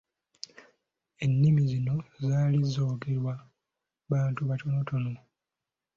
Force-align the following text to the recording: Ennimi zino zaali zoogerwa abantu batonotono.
Ennimi 1.23 1.61
zino 1.71 1.95
zaali 2.25 2.59
zoogerwa 2.73 3.33
abantu 4.05 4.41
batonotono. 4.49 5.11